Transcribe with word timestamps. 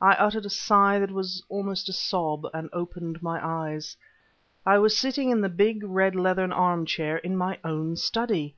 I 0.00 0.14
uttered 0.14 0.44
a 0.44 0.50
sigh 0.50 0.98
that 0.98 1.12
was 1.12 1.40
almost 1.48 1.88
a 1.88 1.92
sob, 1.92 2.48
and 2.52 2.68
opened 2.72 3.22
my 3.22 3.38
eyes. 3.40 3.96
I 4.66 4.78
was 4.78 4.96
sitting 4.98 5.30
in 5.30 5.40
the 5.40 5.48
big 5.48 5.84
red 5.84 6.16
leathern 6.16 6.50
armchair 6.50 7.18
in 7.18 7.36
my 7.36 7.60
own 7.62 7.94
study... 7.94 8.56